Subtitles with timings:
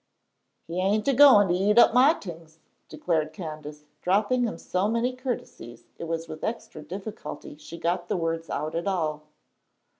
[0.65, 2.57] "He ain' a goin' t' eat up my t'ings,"
[2.89, 8.17] declared Candace, dropping him so many courtesies it was with extra difficulty she got the
[8.17, 9.21] words out at all.